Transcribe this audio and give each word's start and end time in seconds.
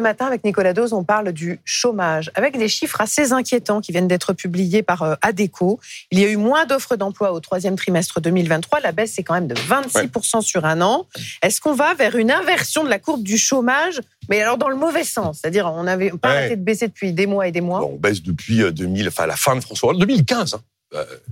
matin, 0.00 0.26
avec 0.26 0.44
Nicolas 0.44 0.72
Dose, 0.72 0.92
on 0.92 1.04
parle 1.04 1.32
du 1.32 1.60
chômage, 1.64 2.30
avec 2.34 2.58
des 2.58 2.68
chiffres 2.68 3.00
assez 3.00 3.32
inquiétants 3.32 3.80
qui 3.80 3.92
viennent 3.92 4.08
d'être 4.08 4.32
publiés 4.32 4.82
par 4.82 5.02
euh, 5.02 5.14
ADECO. 5.22 5.78
Il 6.10 6.18
y 6.18 6.24
a 6.24 6.28
eu 6.28 6.36
moins 6.36 6.66
d'offres 6.66 6.96
d'emploi 6.96 7.32
au 7.32 7.40
troisième 7.40 7.76
trimestre 7.76 8.20
2023. 8.20 8.80
La 8.80 8.92
baisse, 8.92 9.12
c'est 9.14 9.22
quand 9.22 9.34
même 9.34 9.46
de 9.46 9.54
26% 9.54 10.42
sur 10.42 10.64
un 10.64 10.80
an. 10.80 11.06
Est-ce 11.42 11.60
qu'on 11.60 11.74
va 11.74 11.94
vers 11.94 12.16
une 12.16 12.30
inversion 12.30 12.84
de 12.84 12.88
la 12.88 12.98
courbe 12.98 13.22
du 13.22 13.38
chômage? 13.38 14.00
Mais 14.28 14.40
alors 14.40 14.58
dans 14.58 14.68
le 14.68 14.76
mauvais 14.76 15.04
sens, 15.04 15.38
c'est-à-dire 15.40 15.66
on 15.72 15.84
n'avait 15.84 16.10
pas 16.10 16.30
arrêté 16.30 16.56
de 16.56 16.62
baisser 16.62 16.88
depuis 16.88 17.12
des 17.12 17.26
mois 17.26 17.48
et 17.48 17.52
des 17.52 17.60
mois. 17.60 17.84
on 17.84 17.96
baisse 17.96 18.22
depuis 18.22 18.62
2000, 18.72 19.08
enfin 19.08 19.26
la 19.26 19.36
fin 19.36 19.56
de 19.56 19.60
François 19.60 19.90
Hollande, 19.90 20.02
2015. 20.02 20.54
Euh, 20.54 20.58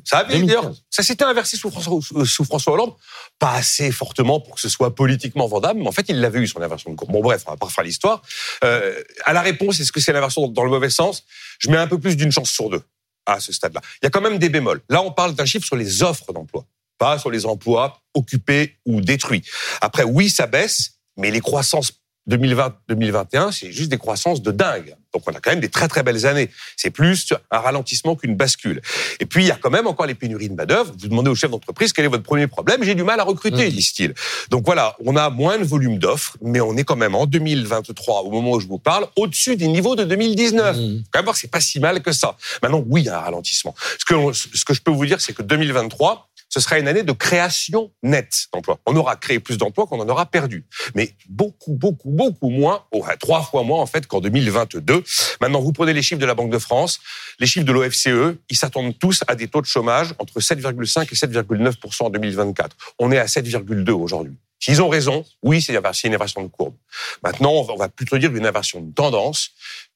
ça 0.04 0.18
avait 0.18 0.40
d'ailleurs, 0.40 0.72
ça 0.88 1.02
s'était 1.02 1.25
inversé 1.25 1.56
sous 1.56 1.70
François, 1.70 1.98
sous 2.25 2.45
François 2.45 2.75
Hollande, 2.75 2.95
pas 3.38 3.52
assez 3.52 3.90
fortement 3.90 4.40
pour 4.40 4.54
que 4.54 4.61
ce 4.61 4.68
soit 4.68 4.95
politiquement 4.95 5.48
vendable, 5.48 5.80
mais 5.80 5.88
en 5.88 5.93
fait, 5.93 6.07
il 6.08 6.20
l'avait 6.20 6.40
eu 6.40 6.46
son 6.46 6.62
inversion 6.62 6.90
de 6.90 6.96
courbe. 6.96 7.12
Bon, 7.12 7.20
bref, 7.20 7.43
on 7.46 7.50
va 7.50 7.57
pas 7.57 7.66
refaire 7.66 7.84
l'histoire. 7.84 8.22
Euh, 8.64 9.02
à 9.25 9.32
la 9.32 9.43
réponse, 9.43 9.80
est-ce 9.80 9.93
que 9.93 10.00
c'est 10.00 10.12
l'inversion 10.12 10.48
dans 10.48 10.64
le 10.64 10.71
mauvais 10.71 10.90
sens? 10.90 11.25
Je 11.58 11.71
mets 11.71 11.76
un 11.76 11.89
peu 11.89 11.98
plus 11.98 12.17
d'une 12.17 12.31
chance 12.31 12.50
sur 12.50 12.71
deux 12.71 12.82
à 13.26 13.40
ce 13.40 13.53
stade-là. 13.53 13.81
Il 14.00 14.07
y 14.07 14.08
a 14.08 14.11
quand 14.11 14.21
même 14.21 14.39
des 14.39 14.48
bémols. 14.48 14.81
Là, 14.89 15.03
on 15.03 15.12
parle 15.12 15.34
d'un 15.34 15.44
chiffre 15.44 15.67
sur 15.67 15.76
les 15.76 16.03
offres 16.03 16.32
d'emploi, 16.32 16.64
pas 16.96 17.18
sur 17.18 17.31
les 17.31 17.45
emplois 17.45 18.00
occupés 18.14 18.76
ou 18.86 19.00
détruits. 19.00 19.43
Après, 19.81 20.04
oui, 20.04 20.31
ça 20.31 20.46
baisse, 20.46 20.98
mais 21.17 21.31
les 21.31 21.40
croissances 21.40 21.93
2020-2021, 22.29 23.53
c'est 23.53 23.73
juste 23.73 23.91
des 23.91 23.99
croissances 23.99 24.43
de 24.43 24.50
dingue. 24.50 24.95
Donc 25.14 25.23
on 25.27 25.32
a 25.32 25.41
quand 25.41 25.50
même 25.50 25.61
des 25.61 25.71
très 25.71 25.89
très 25.89 26.03
belles 26.03 26.27
années. 26.27 26.51
C'est 26.77 26.91
plus 26.91 27.32
un 27.51 27.59
ralentissement 27.59 28.14
qu'une 28.14 28.37
bascule. 28.37 28.82
Et 29.21 29.27
puis 29.27 29.45
il 29.45 29.49
y 29.49 29.51
a 29.51 29.57
quand 29.57 29.71
même 29.71 29.87
encore 29.87 30.07
les 30.07 30.14
pénuries 30.14 30.51
de 30.51 30.54
main 30.54 30.67
d'œuvre. 30.67 30.93
Vous 30.99 31.09
demandez 31.09 31.31
au 31.31 31.35
chef 31.35 31.51
d'entreprise 31.51 31.93
quel 31.93 32.05
est 32.05 32.09
votre 32.09 32.23
premier 32.23 32.47
problème. 32.47 32.83
J'ai 32.83 32.95
du 32.95 33.05
mal 33.05 33.19
à 33.19 33.25
recruter, 33.25 33.69
mmh. 33.69 33.73
disent-ils. 33.73 34.14
Donc 34.51 34.67
voilà, 34.67 34.97
on 35.05 35.17
a 35.17 35.31
moins 35.31 35.59
de 35.59 35.64
volume 35.64 35.98
d'offres, 35.98 36.37
mais 36.42 36.61
on 36.61 36.77
est 36.77 36.84
quand 36.84 36.97
même 36.97 37.14
en 37.14 37.27
2023, 37.27 38.23
au 38.23 38.31
moment 38.31 38.53
où 38.53 38.61
je 38.61 38.67
vous 38.67 38.79
parle, 38.79 39.06
au-dessus 39.17 39.56
des 39.56 39.69
niveaux 39.69 39.97
de 39.97 40.05
2019. 40.05 40.77
Mmh. 40.77 41.03
Quand 41.11 41.19
même 41.20 41.25
voir, 41.25 41.37
c'est 41.37 41.51
pas 41.51 41.61
si 41.61 41.81
mal 41.81 42.03
que 42.03 42.12
ça. 42.12 42.37
Maintenant, 42.63 42.85
oui, 42.87 43.03
il 43.03 43.07
y 43.07 43.09
a 43.09 43.19
un 43.19 43.23
ralentissement. 43.23 43.75
Ce 43.98 44.05
que, 44.05 44.33
ce 44.33 44.65
que 44.65 44.75
je 44.75 44.83
peux 44.83 44.91
vous 44.91 45.07
dire, 45.07 45.20
c'est 45.20 45.33
que 45.33 45.42
2023, 45.42 46.28
ce 46.49 46.61
sera 46.61 46.79
une 46.79 46.89
année 46.89 47.03
de 47.03 47.13
création 47.13 47.91
nette 48.03 48.47
d'emplois. 48.53 48.79
On 48.87 48.97
aura 48.97 49.17
créé 49.17 49.39
plus 49.39 49.59
d'emplois 49.59 49.87
qu'on 49.87 50.01
en 50.01 50.09
aura 50.09 50.27
perdu. 50.27 50.65
Mais 50.95 51.15
beaucoup, 51.29 51.75
beaucoup, 51.75 52.11
beaucoup 52.11 52.51
moins, 52.51 52.85
oh, 52.93 53.05
trois 53.21 53.43
fois 53.43 53.63
moins 53.63 53.81
en 53.81 53.87
fait 53.87 54.07
qu'en 54.07 54.21
2022. 54.21 55.05
Maintenant, 55.41 55.61
vous 55.61 55.73
prenez 55.73 55.93
les 55.93 56.03
chiffres 56.03 56.21
de 56.21 56.27
la 56.27 56.35
Banque 56.35 56.51
de 56.51 56.59
France, 56.59 57.01
les 57.39 57.47
chiffres 57.47 57.67
de 57.67 57.73
l'OFCE, 57.73 58.37
ils 58.49 58.57
s'attendent 58.57 58.99
tous 58.99 59.23
à 59.29 59.35
des 59.35 59.49
taux 59.49 59.61
de 59.61 59.67
chômage 59.67 60.15
entre 60.19 60.41
7,5 60.41 61.03
et 61.03 61.15
7,9% 61.15 62.05
en 62.05 62.11
2024. 62.11 62.77
On 62.99 63.13
est 63.13 63.19
à 63.19 63.27
7,2% 63.27 63.91
aujourd'hui. 63.91 64.35
S'ils 64.61 64.83
ont 64.83 64.89
raison, 64.89 65.25
oui, 65.43 65.63
c'est 65.63 65.73
une 65.73 66.15
inversion 66.15 66.43
de 66.43 66.49
courbe. 66.49 66.75
Maintenant, 67.23 67.53
on 67.69 67.77
va 67.77 67.89
plutôt 67.89 68.19
dire 68.19 68.35
une 68.35 68.47
inversion 68.47 68.81
de 68.81 68.93
tendance 68.93 69.51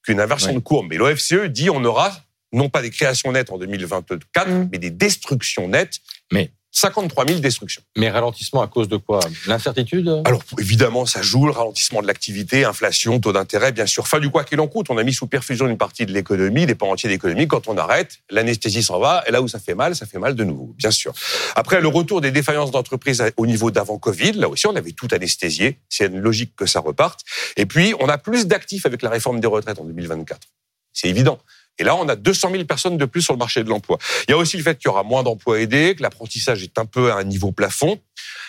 qu'une 0.04 0.20
inversion 0.20 0.52
de 0.52 0.60
courbe. 0.60 0.86
Mais 0.88 0.96
l'OFCE 0.96 1.46
dit 1.48 1.68
on 1.70 1.84
aura 1.84 2.12
non 2.52 2.68
pas 2.68 2.82
des 2.82 2.90
créations 2.90 3.32
nettes 3.32 3.50
en 3.50 3.58
2024, 3.58 4.48
mmh. 4.48 4.68
mais 4.70 4.78
des 4.78 4.90
destructions 4.90 5.68
nettes. 5.68 5.98
Mais 6.32 6.50
53 6.74 7.26
000 7.26 7.40
destructions. 7.40 7.82
Mais 7.98 8.10
ralentissement 8.10 8.62
à 8.62 8.66
cause 8.66 8.88
de 8.88 8.96
quoi? 8.96 9.20
L'incertitude? 9.46 10.08
Alors 10.24 10.42
évidemment, 10.58 11.04
ça 11.04 11.20
joue 11.20 11.44
le 11.44 11.52
ralentissement 11.52 12.00
de 12.00 12.06
l'activité, 12.06 12.64
inflation, 12.64 13.20
taux 13.20 13.32
d'intérêt, 13.32 13.72
bien 13.72 13.84
sûr. 13.84 14.08
Fin 14.08 14.18
du 14.18 14.30
quoi 14.30 14.42
qu'il 14.42 14.58
en 14.58 14.66
coûte, 14.66 14.86
on 14.88 14.96
a 14.96 15.02
mis 15.02 15.12
sous 15.12 15.26
perfusion 15.26 15.68
une 15.68 15.76
partie 15.76 16.06
de 16.06 16.12
l'économie, 16.12 16.64
des 16.64 16.74
pans 16.74 16.90
entiers 16.90 17.10
d'économie. 17.10 17.46
Quand 17.46 17.68
on 17.68 17.76
arrête, 17.76 18.20
l'anesthésie 18.30 18.82
s'en 18.82 18.98
va, 18.98 19.22
et 19.26 19.30
là 19.30 19.42
où 19.42 19.48
ça 19.48 19.58
fait 19.58 19.74
mal, 19.74 19.94
ça 19.94 20.06
fait 20.06 20.18
mal 20.18 20.34
de 20.34 20.44
nouveau, 20.44 20.74
bien 20.78 20.90
sûr. 20.90 21.12
Après, 21.56 21.82
le 21.82 21.88
retour 21.88 22.22
des 22.22 22.30
défaillances 22.30 22.70
d'entreprise 22.70 23.22
au 23.36 23.46
niveau 23.46 23.70
d'avant 23.70 23.98
Covid, 23.98 24.32
là 24.32 24.48
aussi, 24.48 24.66
on 24.66 24.74
avait 24.74 24.92
tout 24.92 25.08
anesthésié. 25.12 25.78
C'est 25.90 26.06
une 26.06 26.20
logique 26.20 26.56
que 26.56 26.64
ça 26.64 26.80
reparte. 26.80 27.20
Et 27.58 27.66
puis, 27.66 27.94
on 28.00 28.08
a 28.08 28.16
plus 28.16 28.46
d'actifs 28.46 28.86
avec 28.86 29.02
la 29.02 29.10
réforme 29.10 29.40
des 29.40 29.46
retraites 29.46 29.78
en 29.78 29.84
2024. 29.84 30.48
C'est 30.94 31.08
évident. 31.08 31.38
Et 31.78 31.84
là, 31.84 31.96
on 31.96 32.08
a 32.08 32.16
200 32.16 32.50
000 32.50 32.64
personnes 32.64 32.98
de 32.98 33.04
plus 33.04 33.22
sur 33.22 33.32
le 33.32 33.38
marché 33.38 33.64
de 33.64 33.68
l'emploi. 33.68 33.98
Il 34.28 34.32
y 34.32 34.34
a 34.34 34.36
aussi 34.36 34.56
le 34.56 34.62
fait 34.62 34.78
qu'il 34.78 34.88
y 34.88 34.90
aura 34.90 35.02
moins 35.02 35.22
d'emplois 35.22 35.60
aidés, 35.60 35.94
que 35.96 36.02
l'apprentissage 36.02 36.62
est 36.62 36.78
un 36.78 36.84
peu 36.84 37.10
à 37.10 37.16
un 37.16 37.24
niveau 37.24 37.52
plafond. 37.52 38.00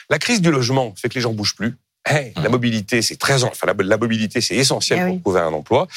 La 0.09 0.19
crise 0.19 0.41
du 0.41 0.51
logement 0.51 0.94
fait 0.97 1.09
que 1.09 1.16
les 1.16 1.22
gens 1.22 1.33
bougent 1.33 1.56
plus. 1.56 1.75
la 2.09 2.50
mobilité, 2.50 3.01
c'est 3.01 3.16
très, 3.16 3.44
enfin, 3.44 3.73
la, 3.73 3.97
mobilité, 3.97 4.41
c'est 4.41 4.56
essentiel 4.56 5.00
eh 5.01 5.12
pour 5.12 5.22
trouver 5.22 5.39
un 5.39 5.53
emploi. 5.53 5.88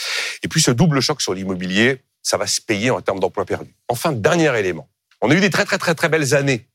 Et 0.43 0.49
puis, 0.49 0.63
ce 0.63 0.71
double 0.71 1.01
choc 1.01 1.21
sur 1.21 1.35
l'immobilier, 1.35 2.01
ça 2.23 2.37
va 2.37 2.47
se 2.47 2.61
payer 2.61 2.91
en 2.91 3.01
termes 3.01 3.21
d'emplois 3.21 3.45
perdus. 3.45 3.75
Enfin, 3.89 4.13
dernier 4.13 4.57
élément. 4.57 4.89
On 5.21 5.31
a 5.31 5.35
eu 5.35 5.41
des 5.41 5.51
très, 5.51 5.65
très, 5.65 5.79
très, 5.79 5.95
très 5.95 6.09
belles 6.09 6.35
années. 6.35 6.67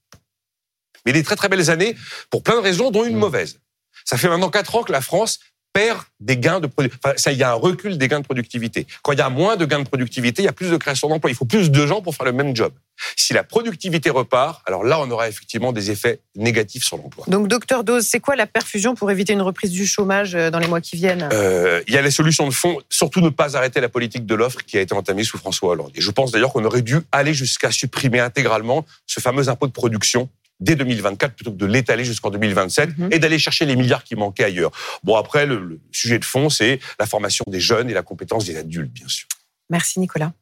Mais 1.06 1.14
des 1.14 1.24
très, 1.24 1.36
très 1.36 1.50
belles 1.50 1.70
années 1.70 1.96
pour 2.30 2.44
plein 2.44 2.56
de 2.56 2.62
raisons, 2.62 2.92
dont 2.92 3.06
une 3.06 3.16
mm. 3.16 3.20
mauvaise. 3.20 3.60
Ça 4.06 4.18
fait 4.18 4.28
maintenant 4.28 4.50
quatre 4.50 4.76
ans 4.76 4.84
que 4.84 4.92
la 4.92 5.02
France 5.02 5.40
perd 5.74 6.02
des 6.20 6.38
gains 6.38 6.60
de 6.60 6.68
productivité. 6.68 7.10
ça, 7.18 7.32
il 7.32 7.38
y 7.38 7.44
a 7.44 7.52
un 7.52 7.56
recul 7.56 7.98
des 7.98 8.08
gains 8.08 8.20
de 8.20 8.26
productivité. 8.26 8.88
Quand 9.04 9.14
il 9.14 9.20
y 9.20 9.22
a 9.22 9.30
moins 9.30 9.56
de 9.56 9.66
gains 9.66 9.80
de 9.80 9.88
productivité, 9.88 10.42
il 10.42 10.46
y 10.46 10.50
a 10.50 10.54
plus 10.54 10.70
de 10.70 10.78
création 10.78 11.10
d'emplois. 11.10 11.32
Il 11.32 11.36
faut 11.36 11.46
plus 11.46 11.72
de 11.72 11.88
gens 11.88 12.02
pour 12.02 12.16
faire 12.16 12.26
le 12.26 12.34
même 12.34 12.56
job. 12.56 12.74
Si 13.16 13.34
la 13.34 13.44
productivité 13.44 14.10
repart, 14.10 14.62
alors 14.68 14.84
là, 14.84 15.00
on 15.00 15.10
aura 15.10 15.28
effectivement 15.28 15.74
des 15.74 15.90
effets 15.90 16.20
négatifs 16.36 16.84
sur 16.84 16.98
l'emploi. 16.98 17.26
Donc, 17.28 17.48
docteur 17.48 17.84
Dose, 17.84 18.06
c'est 18.06 18.20
quoi 18.20 18.36
la 18.36 18.46
perfusion 18.46 18.96
pour 18.96 19.10
éviter 19.10 19.34
une 19.34 19.42
reprise 19.42 19.72
du 19.72 19.88
chômage 19.88 20.36
euh, 20.36 20.52
dans 20.52 20.60
les 20.60 20.68
mois 20.68 20.82
qui 20.82 20.96
viennent? 20.96 21.28
Euh, 21.34 21.82
Il 21.88 21.94
y 21.94 21.98
a 21.98 22.02
les 22.02 22.12
solutions 22.12 22.48
de 22.48 22.54
fond. 22.54 22.80
Surtout 22.90 23.22
ne 23.22 23.30
pas 23.30 23.58
arrêter 23.58 23.82
la 23.82 23.90
politique 23.90 24.26
de 24.26 24.36
l'offre 24.36 24.64
qui 24.64 24.78
a 24.78 24.82
été 24.82 24.94
entamée 24.94 25.24
sous 25.24 25.38
François 25.38 25.72
Hollande. 25.72 25.92
Et 25.96 26.02
je 26.02 26.12
pense 26.12 26.32
d'ailleurs 26.32 26.54
qu'on 26.54 26.66
aurait 26.66 26.82
dû 26.84 27.00
aller 27.12 27.34
jusqu'à 27.34 27.72
supprimer 27.72 28.20
intégralement 28.20 28.86
ce 29.08 29.20
fameux 29.20 29.50
impôt 29.50 29.68
de 29.68 29.72
production 29.72 30.30
dès 30.62 30.76
2024 30.76 31.34
plutôt 31.34 31.52
que 31.52 31.58
de 31.58 31.66
l'étaler 31.66 32.06
jusqu'en 32.06 32.30
2027 32.30 32.98
mhm. 32.98 33.10
et 33.12 33.20
d'aller 33.20 33.40
chercher 33.40 33.66
les 33.66 33.76
milliards 33.76 34.04
qui 34.04 34.16
manquaient 34.16 34.46
ailleurs. 34.46 34.72
Bon, 35.04 35.16
après, 35.16 35.46
le, 35.46 35.60
le 35.60 35.80
sujet 35.92 36.20
de 36.20 36.26
fond, 36.26 36.50
c'est 36.50 36.80
la 37.00 37.06
formation 37.06 37.44
des 37.48 37.60
jeunes 37.60 37.90
et 37.90 37.94
la 37.94 38.04
compétence 38.04 38.46
des 38.46 38.58
adultes, 38.58 38.94
bien 38.94 39.08
sûr. 39.08 39.28
Merci, 39.70 40.00
Nicolas. 40.00 40.34